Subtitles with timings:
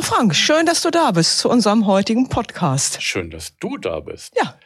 [0.00, 3.02] Hallo Frank, schön, dass du da bist zu unserem heutigen Podcast.
[3.02, 4.34] Schön, dass du da bist.
[4.34, 4.58] Ja.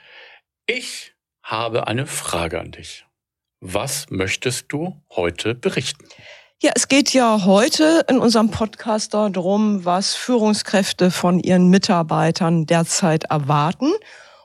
[0.67, 3.05] Ich habe eine Frage an dich.
[3.59, 6.07] Was möchtest du heute berichten?
[6.63, 13.25] Ja, es geht ja heute in unserem Podcast darum, was Führungskräfte von ihren Mitarbeitern derzeit
[13.25, 13.91] erwarten.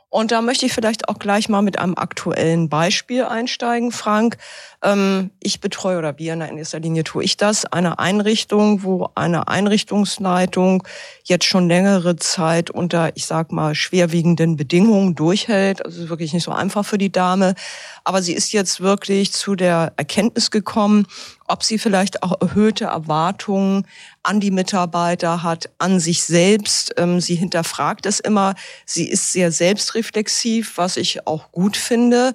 [0.10, 4.38] Und da möchte ich vielleicht auch gleich mal mit einem aktuellen Beispiel einsteigen, Frank.
[4.82, 9.48] Ähm, ich betreue oder wir in erster Linie tue ich das, eine Einrichtung, wo eine
[9.48, 10.84] Einrichtungsleitung
[11.24, 15.86] jetzt schon längere Zeit unter, ich sag mal, schwerwiegenden Bedingungen durchhält.
[15.86, 17.56] Also wirklich nicht so einfach für die Dame.
[18.04, 21.08] Aber sie ist jetzt wirklich zu der Erkenntnis gekommen,
[21.48, 23.86] ob sie vielleicht auch erhöhte Erwartungen
[24.24, 26.94] an die Mitarbeiter hat, an sich selbst.
[26.98, 28.56] Ähm, sie hinterfragt es immer.
[28.86, 32.34] Sie ist sehr selbstreflexiv, was ich auch gut finde.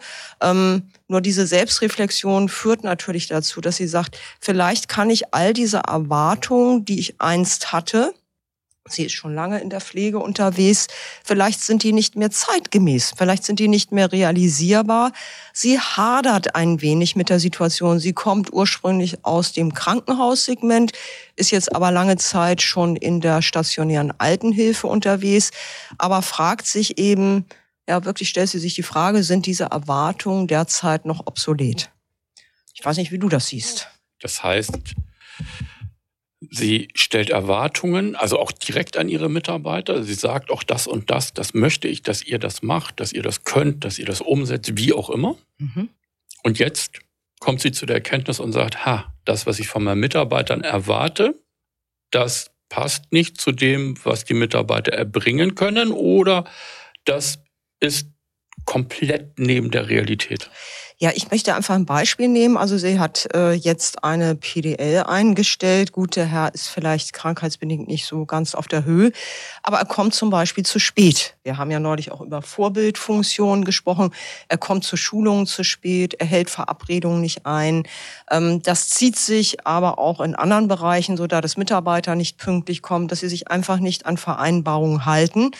[1.07, 6.85] Nur diese Selbstreflexion führt natürlich dazu, dass sie sagt, vielleicht kann ich all diese Erwartungen,
[6.85, 8.15] die ich einst hatte,
[8.87, 10.89] Sie ist schon lange in der Pflege unterwegs.
[11.25, 13.15] Vielleicht sind die nicht mehr zeitgemäß.
[13.17, 15.13] Vielleicht sind die nicht mehr realisierbar.
[15.55, 17.99] Sie hadert ein wenig mit der Situation.
[17.99, 20.93] Sie kommt ursprünglich aus dem Krankenhaussegment,
[21.35, 25.51] ist jetzt aber lange Zeit schon in der stationären Altenhilfe unterwegs,
[25.97, 27.47] aber fragt sich eben,
[27.89, 31.91] ja, wirklich stellt sie sich die Frage, sind diese Erwartungen derzeit noch obsolet?
[32.75, 33.89] Ich weiß nicht, wie du das siehst.
[34.21, 34.79] Das heißt,
[36.51, 40.03] sie stellt Erwartungen, also auch direkt an ihre Mitarbeiter.
[40.03, 43.23] Sie sagt auch das und das, das möchte ich, dass ihr das macht, dass ihr
[43.23, 45.37] das könnt, dass ihr das umsetzt, wie auch immer.
[45.59, 45.91] Mhm.
[46.43, 47.01] Und jetzt
[47.41, 51.35] kommt sie zu der Erkenntnis und sagt, ha, das, was ich von meinen Mitarbeitern erwarte,
[52.11, 56.45] das passt nicht zu dem, was die Mitarbeiter erbringen können oder
[57.05, 57.44] das
[57.85, 58.09] ist
[58.65, 60.51] komplett neben der Realität.
[60.97, 62.57] Ja, ich möchte einfach ein Beispiel nehmen.
[62.57, 65.91] Also sie hat äh, jetzt eine PDL eingestellt.
[65.91, 69.11] Gut, der Herr ist vielleicht krankheitsbedingt nicht so ganz auf der Höhe,
[69.65, 71.37] aber er kommt zum Beispiel zu spät.
[71.43, 74.15] Wir haben ja neulich auch über Vorbildfunktionen gesprochen.
[74.49, 77.83] Er kommt zu Schulungen zu spät, er hält Verabredungen nicht ein.
[78.31, 82.83] Ähm, das zieht sich aber auch in anderen Bereichen, so da das Mitarbeiter nicht pünktlich
[82.83, 85.51] kommen, dass sie sich einfach nicht an Vereinbarungen halten.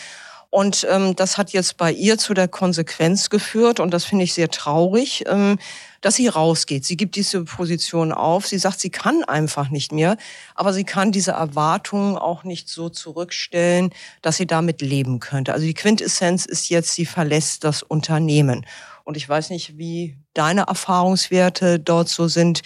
[0.55, 4.33] Und ähm, das hat jetzt bei ihr zu der Konsequenz geführt, und das finde ich
[4.33, 5.59] sehr traurig, ähm,
[5.99, 6.85] dass sie rausgeht.
[6.85, 8.47] Sie gibt diese Position auf.
[8.47, 10.15] Sie sagt, sie kann einfach nicht mehr,
[10.53, 13.89] aber sie kann diese Erwartungen auch nicht so zurückstellen,
[14.21, 15.51] dass sie damit leben könnte.
[15.51, 18.65] Also die Quintessenz ist jetzt, sie verlässt das Unternehmen.
[19.03, 22.61] Und ich weiß nicht, wie deine Erfahrungswerte dort so sind,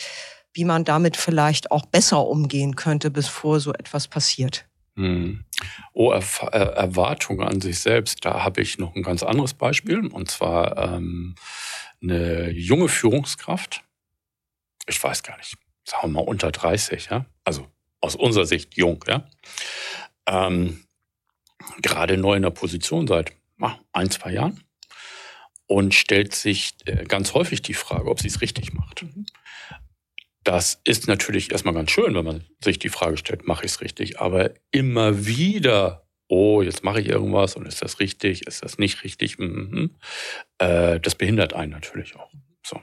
[0.54, 4.68] wie man damit vielleicht auch besser umgehen könnte, bevor so etwas passiert.
[4.96, 5.44] Hm.
[5.94, 8.26] Oh, er äh, Erwartungen an sich selbst.
[8.26, 10.08] Da habe ich noch ein ganz anderes Beispiel.
[10.08, 11.36] Und zwar ähm,
[12.02, 13.84] eine junge Führungskraft.
[14.88, 15.58] Ich weiß gar nicht.
[15.84, 17.26] Sagen wir mal unter 30, ja.
[17.44, 17.68] Also
[18.02, 19.28] aus unserer Sicht jung, ja.
[20.26, 20.86] Ähm,
[21.82, 24.64] gerade neu in der Position seit ach, ein, zwei Jahren
[25.68, 29.04] und stellt sich äh, ganz häufig die Frage, ob sie es richtig macht.
[29.04, 29.26] Mhm.
[30.50, 33.82] Das ist natürlich erstmal ganz schön, wenn man sich die Frage stellt, mache ich es
[33.82, 34.20] richtig?
[34.20, 39.04] Aber immer wieder, oh, jetzt mache ich irgendwas und ist das richtig, ist das nicht
[39.04, 39.38] richtig?
[39.38, 39.96] Mhm.
[40.58, 42.32] Äh, das behindert einen natürlich auch.
[42.66, 42.82] So.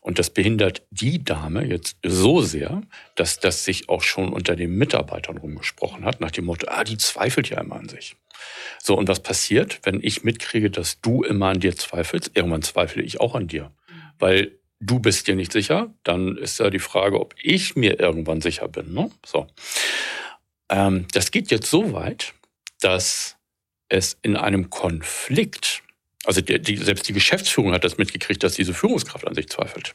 [0.00, 2.80] Und das behindert die Dame jetzt so sehr,
[3.14, 6.96] dass das sich auch schon unter den Mitarbeitern rumgesprochen hat, nach dem Motto, ah, die
[6.96, 8.16] zweifelt ja immer an sich.
[8.82, 12.30] So, und was passiert, wenn ich mitkriege, dass du immer an dir zweifelst?
[12.32, 13.70] Irgendwann zweifle ich auch an dir.
[14.18, 18.40] Weil du bist dir nicht sicher, dann ist ja die Frage, ob ich mir irgendwann
[18.40, 18.92] sicher bin.
[18.92, 19.10] Ne?
[19.24, 19.46] So.
[20.68, 22.34] Ähm, das geht jetzt so weit,
[22.80, 23.36] dass
[23.88, 25.82] es in einem Konflikt,
[26.24, 29.94] also die, die, selbst die Geschäftsführung hat das mitgekriegt, dass diese Führungskraft an sich zweifelt.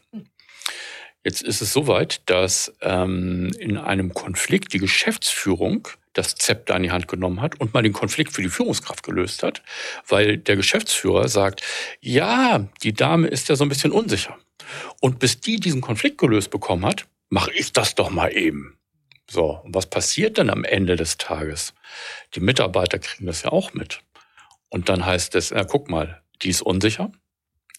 [1.23, 6.83] Jetzt ist es so weit, dass ähm, in einem Konflikt die Geschäftsführung das Zepter in
[6.83, 9.63] die Hand genommen hat und mal den Konflikt für die Führungskraft gelöst hat,
[10.07, 11.61] weil der Geschäftsführer sagt,
[12.01, 14.37] ja, die Dame ist ja so ein bisschen unsicher.
[14.99, 18.77] Und bis die diesen Konflikt gelöst bekommen hat, mache ich das doch mal eben.
[19.29, 21.73] So, und was passiert dann am Ende des Tages?
[22.35, 24.01] Die Mitarbeiter kriegen das ja auch mit.
[24.69, 27.11] Und dann heißt es, na, guck mal, die ist unsicher,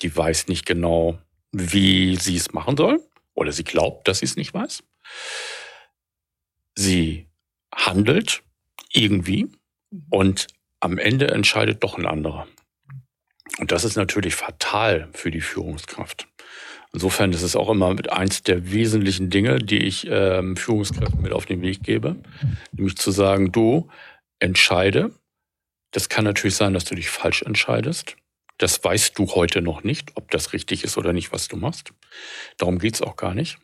[0.00, 1.18] die weiß nicht genau,
[1.52, 3.02] wie sie es machen soll,
[3.34, 4.82] oder sie glaubt, dass sie es nicht weiß.
[6.74, 7.26] Sie
[7.74, 8.42] handelt
[8.92, 9.44] irgendwie
[9.90, 10.06] mhm.
[10.10, 10.46] und
[10.80, 12.46] am Ende entscheidet doch ein anderer.
[13.58, 16.26] Und das ist natürlich fatal für die Führungskraft.
[16.92, 21.32] Insofern ist es auch immer mit eins der wesentlichen Dinge, die ich ähm, Führungskräften mit
[21.32, 22.16] auf den Weg gebe,
[22.72, 23.88] nämlich zu sagen, du
[24.40, 25.12] entscheide.
[25.92, 28.16] Das kann natürlich sein, dass du dich falsch entscheidest.
[28.58, 31.92] Das weißt du heute noch nicht, ob das richtig ist oder nicht, was du machst.
[32.58, 33.58] Darum geht's auch gar nicht.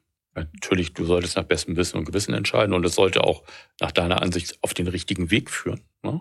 [0.52, 3.42] Natürlich, du solltest nach bestem Wissen und Gewissen entscheiden und es sollte auch
[3.80, 5.82] nach deiner Ansicht auf den richtigen Weg führen.
[6.02, 6.20] Ne?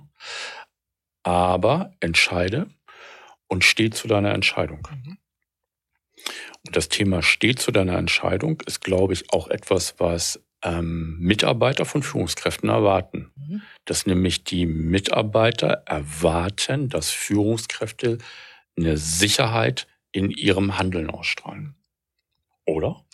[1.24, 2.68] Aber entscheide
[3.48, 4.88] und steh zu deiner Entscheidung.
[4.92, 5.18] Mhm.
[6.66, 11.86] Und das Thema steht zu deiner Entscheidung ist, glaube ich, auch etwas, was ähm, Mitarbeiter
[11.86, 13.32] von Führungskräften erwarten.
[13.36, 13.62] Mhm.
[13.86, 18.18] Dass nämlich die Mitarbeiter erwarten, dass Führungskräfte
[18.78, 21.76] eine Sicherheit in ihrem Handeln ausstrahlen.
[22.66, 23.06] Oder?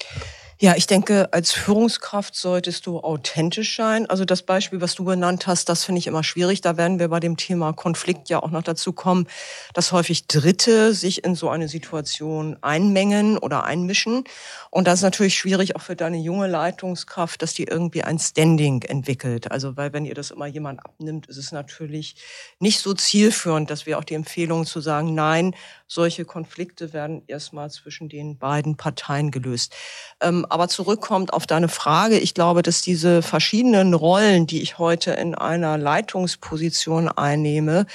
[0.63, 4.09] Ja, ich denke, als Führungskraft solltest du authentisch sein.
[4.09, 6.61] Also das Beispiel, was du genannt hast, das finde ich immer schwierig.
[6.61, 9.27] Da werden wir bei dem Thema Konflikt ja auch noch dazu kommen,
[9.73, 14.23] dass häufig Dritte sich in so eine Situation einmengen oder einmischen.
[14.71, 18.83] Und das ist natürlich schwierig auch für deine junge Leitungskraft, dass die irgendwie ein Standing
[18.83, 19.51] entwickelt.
[19.51, 22.15] Also weil wenn ihr das immer jemand abnimmt, ist es natürlich
[22.59, 25.55] nicht so zielführend, dass wir auch die Empfehlung zu sagen, nein,
[25.87, 29.75] solche Konflikte werden erstmal zwischen den beiden Parteien gelöst.
[30.21, 35.09] Ähm, aber zurückkommt auf deine Frage, ich glaube, dass diese verschiedenen Rollen, die ich heute
[35.13, 37.87] in einer Leitungsposition einnehme,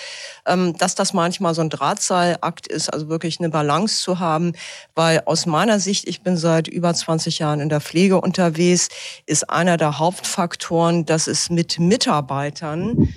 [0.45, 4.55] ähm, dass das manchmal so ein Drahtseilakt ist, also wirklich eine Balance zu haben,
[4.97, 8.89] weil aus meiner Sicht, ich bin seit über 20 Jahren in der Pflege unterwegs,
[9.25, 13.09] ist einer der Hauptfaktoren, dass es mit Mitarbeitern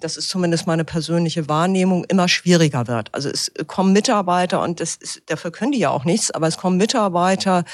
[0.00, 3.08] das ist zumindest meine persönliche Wahrnehmung, immer schwieriger wird.
[3.12, 6.58] Also es kommen Mitarbeiter und das ist, dafür können die ja auch nichts, aber es
[6.58, 7.64] kommen Mitarbeiter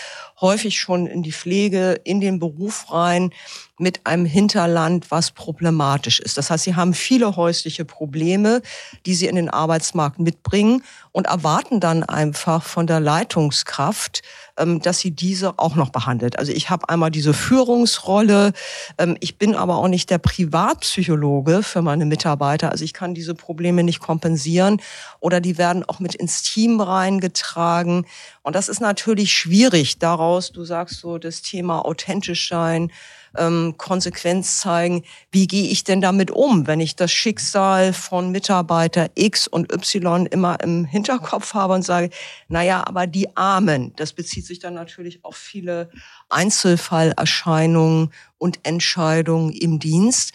[0.41, 3.33] häufig schon in die Pflege, in den Beruf rein,
[3.79, 6.37] mit einem Hinterland, was problematisch ist.
[6.37, 8.63] Das heißt, sie haben viele häusliche Probleme,
[9.07, 10.83] die sie in den Arbeitsmarkt mitbringen
[11.13, 14.23] und erwarten dann einfach von der Leitungskraft,
[14.57, 16.39] ähm, dass sie diese auch noch behandelt.
[16.39, 18.53] Also ich habe einmal diese Führungsrolle,
[18.99, 23.35] ähm, ich bin aber auch nicht der Privatpsychologe für meine Mitarbeiter, also ich kann diese
[23.35, 24.81] Probleme nicht kompensieren
[25.21, 28.07] oder die werden auch mit ins Team reingetragen
[28.43, 32.91] und das ist natürlich schwierig daraus, du sagst so, das Thema authentisch sein,
[33.39, 39.11] ähm, Konsequenz zeigen, wie gehe ich denn damit um, wenn ich das Schicksal von Mitarbeiter
[39.15, 42.11] X und Y immer im Hinterkopf habe und sage,
[42.49, 45.91] naja, aber die Armen, das bezieht sich dann natürlich auf viele
[46.29, 50.33] Einzelfallerscheinungen und Entscheidungen im Dienst.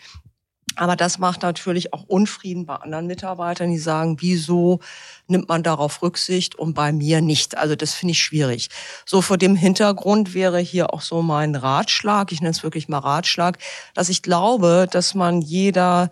[0.75, 4.79] Aber das macht natürlich auch Unfrieden bei anderen Mitarbeitern, die sagen, wieso
[5.27, 7.57] nimmt man darauf Rücksicht und bei mir nicht?
[7.57, 8.69] Also das finde ich schwierig.
[9.05, 12.99] So vor dem Hintergrund wäre hier auch so mein Ratschlag, ich nenne es wirklich mal
[12.99, 13.57] Ratschlag,
[13.93, 16.09] dass ich glaube, dass man jeder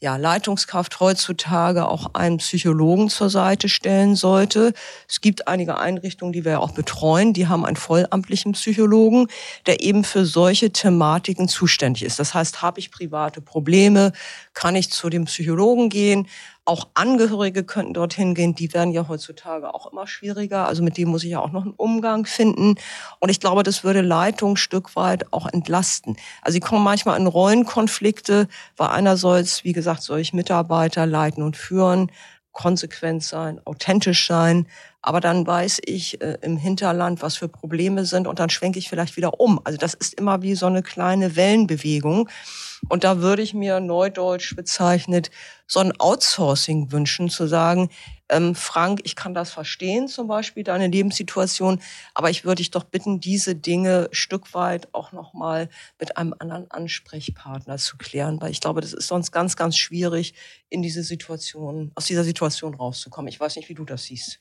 [0.00, 4.74] ja, Leitungskraft heutzutage auch einen Psychologen zur Seite stellen sollte.
[5.08, 9.28] Es gibt einige Einrichtungen, die wir auch betreuen, die haben einen vollamtlichen Psychologen,
[9.66, 12.18] der eben für solche Thematiken zuständig ist.
[12.18, 14.12] Das heißt, habe ich private Probleme,
[14.52, 16.28] kann ich zu dem Psychologen gehen,
[16.66, 20.66] auch Angehörige könnten dorthin gehen, die werden ja heutzutage auch immer schwieriger.
[20.66, 22.74] Also mit dem muss ich ja auch noch einen Umgang finden.
[23.20, 26.16] Und ich glaube, das würde Leitung Stück weit auch entlasten.
[26.42, 31.06] Also sie kommen manchmal in Rollenkonflikte, weil einer soll es, wie gesagt, soll ich Mitarbeiter
[31.06, 32.10] leiten und führen,
[32.52, 34.66] konsequent sein, authentisch sein.
[35.02, 38.88] Aber dann weiß ich äh, im Hinterland, was für Probleme sind und dann schwenke ich
[38.88, 39.60] vielleicht wieder um.
[39.62, 42.28] Also das ist immer wie so eine kleine Wellenbewegung.
[42.88, 45.30] Und da würde ich mir neudeutsch bezeichnet
[45.66, 47.90] so ein Outsourcing wünschen, zu sagen,
[48.28, 51.80] ähm, Frank, ich kann das verstehen, zum Beispiel deine Lebenssituation,
[52.14, 55.68] aber ich würde dich doch bitten, diese Dinge Stück weit auch nochmal
[56.00, 60.34] mit einem anderen Ansprechpartner zu klären, weil ich glaube, das ist sonst ganz, ganz schwierig,
[60.68, 63.28] in diese Situation, aus dieser Situation rauszukommen.
[63.28, 64.40] Ich weiß nicht, wie du das siehst.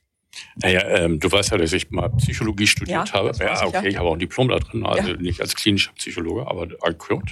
[0.55, 3.31] Naja, ähm, du weißt ja, dass ich mal Psychologie studiert ja, habe.
[3.39, 3.83] Ja, okay, ich, ja.
[3.83, 5.17] ich habe auch ein Diplom da drin, also ja.
[5.17, 7.23] nicht als klinischer Psychologe, aber akkurat.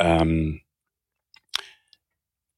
[0.00, 0.62] Ähm,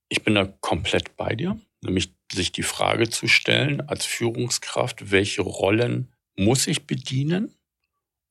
[0.09, 5.43] ich bin da komplett bei dir, nämlich sich die Frage zu stellen, als Führungskraft, welche
[5.43, 7.55] Rollen muss ich bedienen?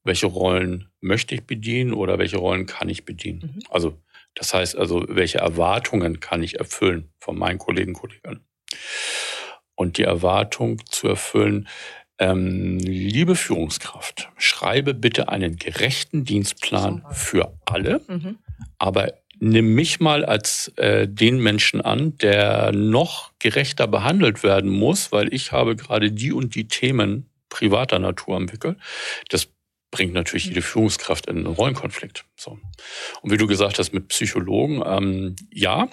[0.03, 3.53] Welche Rollen möchte ich bedienen oder welche Rollen kann ich bedienen?
[3.55, 3.63] Mhm.
[3.69, 4.01] Also,
[4.33, 8.47] das heißt also, welche Erwartungen kann ich erfüllen von meinen Kollegen und Kolleginnen?
[9.75, 11.67] Und die Erwartung zu erfüllen,
[12.17, 18.37] ähm, liebe Führungskraft, schreibe bitte einen gerechten Dienstplan für alle, mhm.
[18.77, 25.11] Aber nimm mich mal als äh, den Menschen an, der noch gerechter behandelt werden muss,
[25.11, 28.77] weil ich habe gerade die und die Themen privater Natur am Wickel.
[29.29, 29.49] Das
[29.89, 32.25] bringt natürlich jede Führungskraft in einen Rollenkonflikt.
[32.35, 32.57] So.
[33.21, 35.89] Und wie du gesagt hast, mit Psychologen, ähm, ja,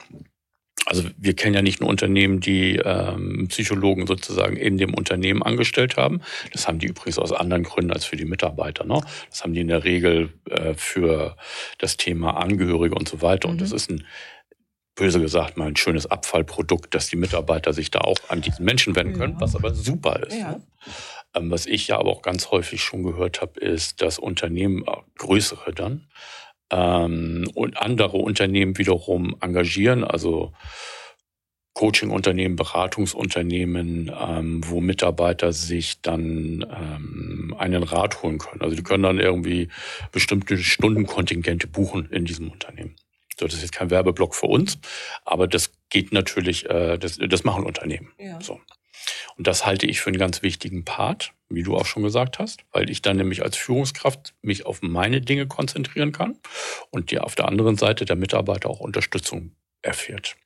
[0.89, 5.99] also wir kennen ja nicht nur Unternehmen, die ähm, Psychologen sozusagen in dem Unternehmen angestellt
[5.99, 6.23] haben.
[6.53, 8.85] Das haben die übrigens aus anderen Gründen als für die Mitarbeiter.
[8.85, 9.03] Ne?
[9.29, 11.37] Das haben die in der Regel äh, für
[11.77, 13.49] das Thema Angehörige und so weiter.
[13.49, 13.53] Mhm.
[13.53, 14.07] Und das ist ein
[14.95, 18.97] böse gesagt mal ein schönes Abfallprodukt, dass die Mitarbeiter sich da auch an diesen Menschen
[18.97, 19.41] wenden können, ja.
[19.43, 20.39] was aber super ist.
[20.39, 20.53] Ja.
[20.53, 20.63] Ne?
[21.35, 24.93] Ähm, was ich ja aber auch ganz häufig schon gehört habe, ist, dass Unternehmen, äh,
[25.19, 26.09] größere dann,
[26.71, 30.53] ähm, und andere Unternehmen wiederum engagieren, also
[31.75, 38.63] Coaching-Unternehmen, Beratungsunternehmen, ähm, wo Mitarbeiter sich dann ähm, einen Rat holen können.
[38.63, 39.69] Also die können dann irgendwie
[40.11, 42.97] bestimmte Stundenkontingente buchen in diesem Unternehmen.
[43.47, 44.79] Das ist jetzt kein Werbeblock für uns,
[45.25, 48.13] aber das geht natürlich, äh, das, das machen Unternehmen.
[48.19, 48.41] Ja.
[48.41, 48.61] So.
[49.37, 52.65] Und das halte ich für einen ganz wichtigen Part, wie du auch schon gesagt hast,
[52.73, 56.37] weil ich dann nämlich als Führungskraft mich auf meine Dinge konzentrieren kann
[56.91, 60.37] und dir auf der anderen Seite der Mitarbeiter auch Unterstützung erfährt.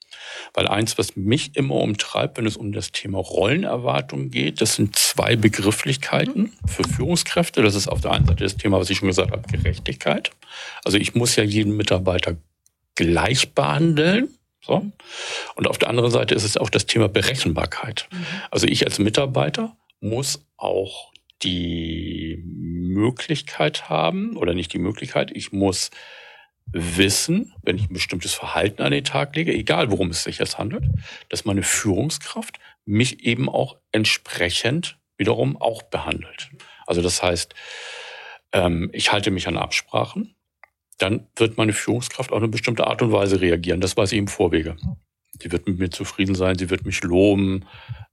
[0.54, 4.94] Weil eins, was mich immer umtreibt, wenn es um das Thema Rollenerwartung geht, das sind
[4.94, 7.62] zwei Begrifflichkeiten für Führungskräfte.
[7.62, 10.30] Das ist auf der einen Seite das Thema, was ich schon gesagt habe, Gerechtigkeit.
[10.84, 12.36] Also ich muss ja jeden Mitarbeiter
[13.02, 14.28] gleich behandeln.
[14.64, 14.86] So.
[15.56, 18.08] Und auf der anderen Seite ist es auch das Thema Berechenbarkeit.
[18.12, 18.26] Mhm.
[18.50, 25.90] Also ich als Mitarbeiter muss auch die Möglichkeit haben, oder nicht die Möglichkeit, ich muss
[26.66, 30.58] wissen, wenn ich ein bestimmtes Verhalten an den Tag lege, egal worum es sich jetzt
[30.58, 30.84] handelt,
[31.28, 36.50] dass meine Führungskraft mich eben auch entsprechend wiederum auch behandelt.
[36.86, 37.54] Also das heißt,
[38.52, 40.34] ähm, ich halte mich an Absprachen,
[41.02, 43.80] dann wird meine Führungskraft auf eine bestimmte Art und Weise reagieren.
[43.80, 44.76] Das weiß ich im Vorwege.
[45.40, 47.64] Sie wird mit mir zufrieden sein, sie wird mich loben.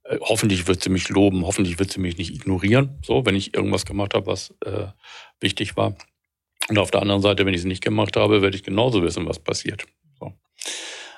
[0.04, 3.54] Äh, hoffentlich wird sie mich loben, hoffentlich wird sie mich nicht ignorieren, so, wenn ich
[3.54, 4.86] irgendwas gemacht habe, was äh,
[5.38, 5.94] wichtig war.
[6.68, 9.28] Und auf der anderen Seite, wenn ich es nicht gemacht habe, werde ich genauso wissen,
[9.28, 9.86] was passiert.
[10.18, 10.32] So.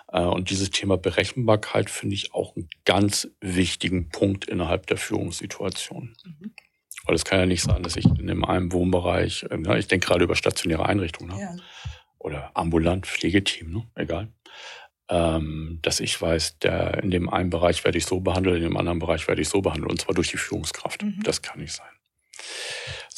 [0.09, 6.14] Äh, und dieses Thema Berechenbarkeit finde ich auch einen ganz wichtigen Punkt innerhalb der Führungssituation.
[6.25, 6.55] Mhm.
[7.04, 10.25] Weil es kann ja nicht sein, dass ich in einem Wohnbereich, äh, ich denke gerade
[10.25, 11.42] über stationäre Einrichtungen, ne?
[11.42, 11.56] ja.
[12.18, 13.82] oder ambulant, Pflegeteam, ne?
[13.94, 14.28] egal,
[15.09, 18.76] ähm, dass ich weiß, der, in dem einen Bereich werde ich so behandelt, in dem
[18.76, 21.02] anderen Bereich werde ich so behandelt, und zwar durch die Führungskraft.
[21.02, 21.21] Mhm.
[21.25, 21.90] Das kann nicht sein.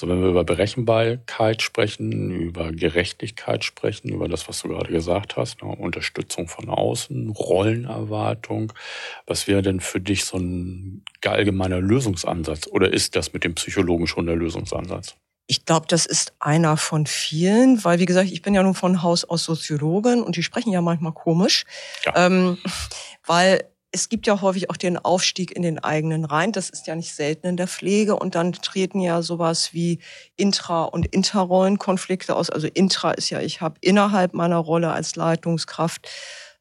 [0.04, 5.38] So, wenn wir über Berechenbarkeit sprechen, über Gerechtigkeit sprechen, über das, was du gerade gesagt
[5.38, 8.74] hast, ne, Unterstützung von außen, Rollenerwartung,
[9.26, 12.66] was wäre denn für dich so ein allgemeiner Lösungsansatz?
[12.66, 15.14] Oder ist das mit dem Psychologen schon der Lösungsansatz?
[15.46, 19.02] Ich glaube, das ist einer von vielen, weil wie gesagt, ich bin ja nun von
[19.02, 21.64] Haus aus Soziologin und die sprechen ja manchmal komisch,
[22.04, 22.26] ja.
[22.26, 22.58] Ähm,
[23.24, 26.50] weil es gibt ja häufig auch den Aufstieg in den eigenen Reihen.
[26.50, 28.16] Das ist ja nicht selten in der Pflege.
[28.16, 30.00] Und dann treten ja sowas wie
[30.36, 32.50] Intra- und Interrollenkonflikte aus.
[32.50, 36.08] Also Intra ist ja, ich habe innerhalb meiner Rolle als Leitungskraft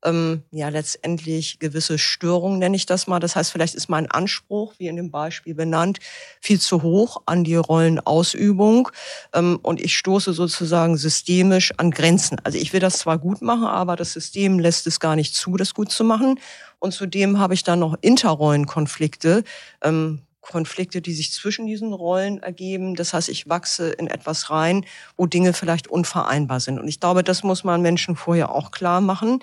[0.04, 3.20] ähm, ja letztendlich gewisse Störungen, nenne ich das mal.
[3.20, 6.00] Das heißt, vielleicht ist mein Anspruch, wie in dem Beispiel benannt,
[6.40, 8.90] viel zu hoch an die Rollenausübung
[9.34, 12.40] ähm, und ich stoße sozusagen systemisch an Grenzen.
[12.44, 15.58] Also ich will das zwar gut machen, aber das System lässt es gar nicht zu,
[15.58, 16.40] das gut zu machen.
[16.84, 19.46] Und zudem habe ich dann noch Interrollenkonflikte.
[19.82, 22.96] Ähm, Konflikte, die sich zwischen diesen Rollen ergeben.
[22.96, 24.86] Das heißt, ich wachse in etwas rein,
[25.16, 26.80] wo Dinge vielleicht unvereinbar sind.
[26.80, 29.40] Und ich glaube, das muss man Menschen vorher auch klar machen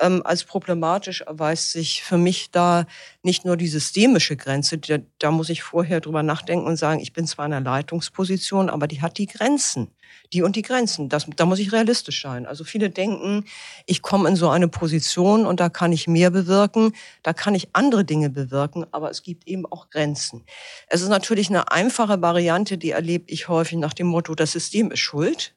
[0.00, 2.86] ähm, als problematisch erweist sich für mich da
[3.22, 7.12] nicht nur die systemische Grenze, da, da muss ich vorher drüber nachdenken und sagen, ich
[7.12, 9.88] bin zwar in einer Leitungsposition, aber die hat die Grenzen.
[10.32, 11.08] Die und die Grenzen.
[11.08, 12.46] Das, da muss ich realistisch sein.
[12.46, 13.44] Also viele denken,
[13.86, 17.68] ich komme in so eine Position und da kann ich mehr bewirken, da kann ich
[17.74, 20.44] andere Dinge bewirken, aber es gibt eben auch Grenzen.
[20.88, 24.90] Es ist natürlich eine einfache Variante, die erlebe ich häufig nach dem Motto, das System
[24.90, 25.54] ist schuld.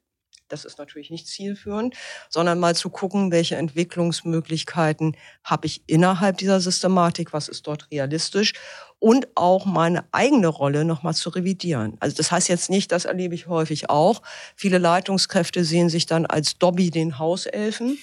[0.53, 1.95] Das ist natürlich nicht zielführend,
[2.29, 8.53] sondern mal zu gucken, welche Entwicklungsmöglichkeiten habe ich innerhalb dieser Systematik, was ist dort realistisch
[8.99, 11.97] und auch meine eigene Rolle nochmal zu revidieren.
[11.99, 14.21] Also das heißt jetzt nicht, das erlebe ich häufig auch.
[14.55, 17.97] Viele Leitungskräfte sehen sich dann als Dobby den Hauselfen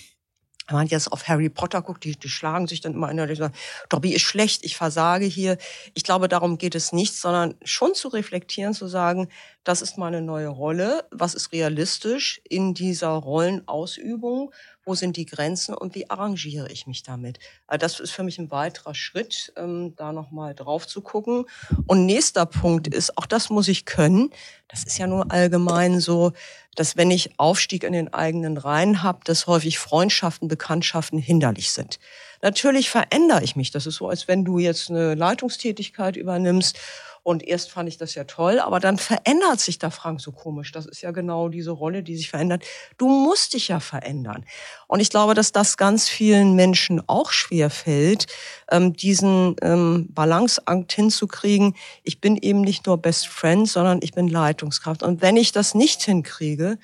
[0.70, 3.54] wenn man jetzt auf Harry Potter guckt, die, die schlagen sich dann immer innerlich sagen,
[3.88, 5.58] Dobby ist schlecht, ich versage hier.
[5.94, 9.28] Ich glaube, darum geht es nicht, sondern schon zu reflektieren, zu sagen,
[9.64, 14.52] das ist meine neue Rolle, was ist realistisch in dieser Rollenausübung
[14.84, 17.38] wo sind die Grenzen und wie arrangiere ich mich damit.
[17.68, 21.44] Also das ist für mich ein weiterer Schritt, ähm, da nochmal drauf zu gucken.
[21.86, 24.30] Und nächster Punkt ist, auch das muss ich können.
[24.66, 26.32] Das ist ja nur allgemein so,
[26.74, 32.00] dass wenn ich Aufstieg in den eigenen Reihen habe, dass häufig Freundschaften, Bekanntschaften hinderlich sind.
[32.42, 33.70] Natürlich verändere ich mich.
[33.70, 36.78] Das ist so, als wenn du jetzt eine Leitungstätigkeit übernimmst
[37.22, 40.72] und erst fand ich das ja toll, aber dann verändert sich da Frank so komisch.
[40.72, 42.64] Das ist ja genau diese Rolle, die sich verändert.
[42.96, 44.44] Du musst dich ja verändern.
[44.86, 48.26] Und ich glaube, dass das ganz vielen Menschen auch schwer fällt,
[48.70, 51.76] ähm, diesen ähm, Balanceakt hinzukriegen.
[52.04, 55.02] Ich bin eben nicht nur Best Friend, sondern ich bin Leitungskraft.
[55.02, 56.78] Und wenn ich das nicht hinkriege,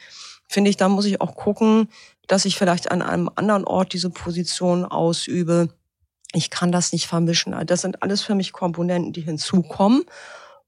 [0.49, 1.89] finde ich, da muss ich auch gucken,
[2.27, 5.69] dass ich vielleicht an einem anderen Ort diese Position ausübe.
[6.33, 7.55] Ich kann das nicht vermischen.
[7.67, 10.05] Das sind alles für mich Komponenten, die hinzukommen.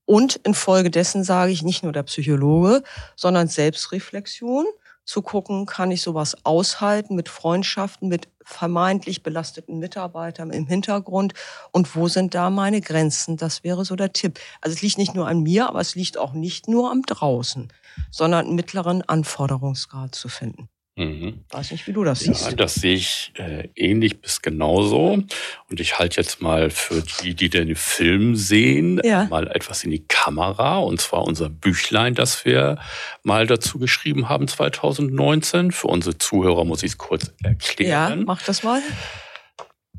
[0.04, 2.82] Und infolgedessen sage ich nicht nur der Psychologe,
[3.14, 4.64] sondern Selbstreflexion
[5.04, 11.32] zu gucken, kann ich sowas aushalten mit Freundschaften, mit vermeintlich belasteten Mitarbeitern im Hintergrund
[11.72, 13.38] und wo sind da meine Grenzen?
[13.38, 14.38] Das wäre so der Tipp.
[14.60, 17.72] Also es liegt nicht nur an mir, aber es liegt auch nicht nur am draußen,
[18.10, 20.68] sondern einen mittleren Anforderungsgrad zu finden.
[20.98, 21.44] Mhm.
[21.50, 22.46] Weiß nicht, wie du das siehst.
[22.46, 25.22] Ja, das sehe ich äh, ähnlich bis genauso.
[25.70, 29.26] Und ich halte jetzt mal für die, die den Film sehen, ja.
[29.26, 30.78] mal etwas in die Kamera.
[30.78, 32.78] Und zwar unser Büchlein, das wir
[33.22, 35.70] mal dazu geschrieben haben 2019.
[35.70, 38.18] Für unsere Zuhörer muss ich es kurz erklären.
[38.18, 38.82] Ja, mach das mal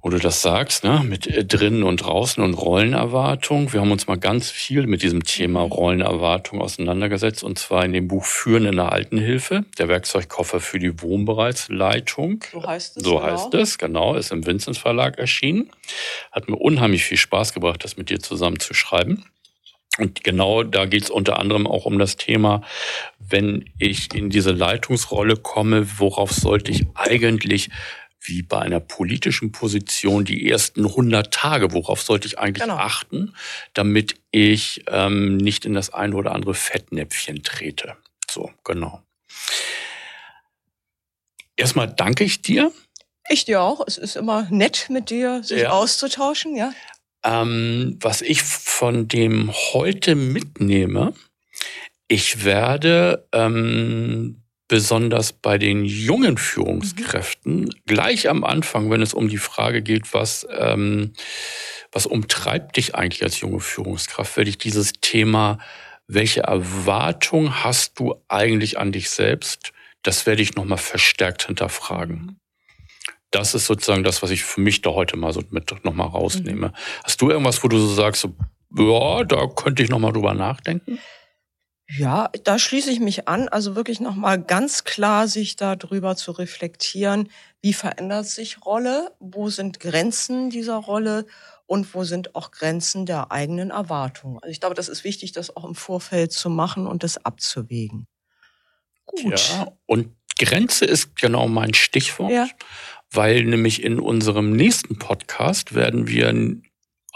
[0.02, 3.74] wo du das sagst, ne, mit äh, drinnen und draußen und Rollenerwartung.
[3.74, 8.08] Wir haben uns mal ganz viel mit diesem Thema Rollenerwartung auseinandergesetzt und zwar in dem
[8.08, 12.44] Buch Führen in der Altenhilfe, der Werkzeugkoffer für die Wohnbereichsleitung.
[12.52, 13.04] So heißt es.
[13.04, 13.24] So genau.
[13.24, 15.70] heißt es, genau, ist im Vinzenz Verlag erschienen.
[16.32, 19.26] Hat mir unheimlich viel Spaß gebracht, das mit dir zusammen zu schreiben.
[19.98, 22.62] Und genau da geht es unter anderem auch um das Thema,
[23.20, 27.70] wenn ich in diese Leitungsrolle komme, worauf sollte ich eigentlich
[28.22, 32.78] wie bei einer politischen Position die ersten 100 Tage, worauf sollte ich eigentlich genau.
[32.78, 33.36] achten,
[33.74, 37.96] damit ich ähm, nicht in das eine oder andere Fettnäpfchen trete.
[38.30, 39.02] So, genau.
[41.56, 42.72] Erstmal danke ich dir.
[43.30, 43.86] Ich dir auch.
[43.86, 45.72] Es ist immer nett, mit dir sich ja.
[45.72, 46.74] auszutauschen, ja.
[47.24, 51.14] Ähm, was ich von dem heute mitnehme,
[52.08, 54.39] ich werde ähm,
[54.70, 57.70] besonders bei den jungen Führungskräften mhm.
[57.86, 61.12] gleich am Anfang, wenn es um die Frage geht, was, ähm,
[61.92, 65.58] was umtreibt dich eigentlich als junge Führungskraft, werde ich dieses Thema,
[66.08, 69.74] welche Erwartung hast du eigentlich an dich selbst,
[70.04, 72.16] das werde ich nochmal verstärkt hinterfragen.
[72.16, 72.36] Mhm.
[73.32, 76.68] Das ist sozusagen das, was ich für mich da heute mal so mit nochmal rausnehme.
[76.68, 76.74] Mhm.
[77.04, 78.36] Hast du irgendwas, wo du so sagst, so,
[78.76, 81.00] ja, da könnte ich nochmal drüber nachdenken?
[81.98, 83.50] Ja, da schließe ich mich an.
[83.50, 87.30] Also wirklich nochmal ganz klar sich darüber zu reflektieren,
[87.62, 91.26] wie verändert sich Rolle, wo sind Grenzen dieser Rolle
[91.66, 94.38] und wo sind auch Grenzen der eigenen Erwartungen.
[94.40, 98.08] Also ich glaube, das ist wichtig, das auch im Vorfeld zu machen und das abzuwägen.
[99.06, 99.50] Gut.
[99.50, 102.48] Ja, und Grenze ist genau mein Stichwort, ja.
[103.12, 106.32] weil nämlich in unserem nächsten Podcast werden wir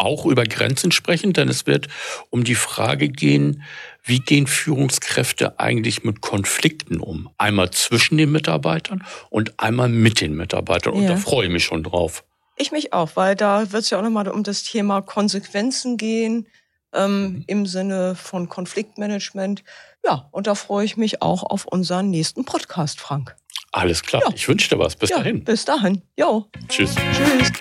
[0.03, 1.87] auch über Grenzen sprechen, denn es wird
[2.29, 3.63] um die Frage gehen,
[4.03, 7.29] wie gehen Führungskräfte eigentlich mit Konflikten um?
[7.37, 10.93] Einmal zwischen den Mitarbeitern und einmal mit den Mitarbeitern.
[10.93, 11.09] Und ja.
[11.09, 12.23] da freue ich mich schon drauf.
[12.57, 16.47] Ich mich auch, weil da wird es ja auch nochmal um das Thema Konsequenzen gehen
[16.93, 17.43] ähm, mhm.
[17.47, 19.63] im Sinne von Konfliktmanagement.
[20.05, 23.35] Ja, und da freue ich mich auch auf unseren nächsten Podcast, Frank.
[23.71, 24.21] Alles klar.
[24.23, 24.31] Ja.
[24.35, 24.95] Ich wünsche dir was.
[24.95, 25.43] Bis ja, dahin.
[25.43, 26.01] Bis dahin.
[26.15, 26.45] Jo.
[26.67, 26.95] Tschüss.
[26.95, 27.51] Tschüss.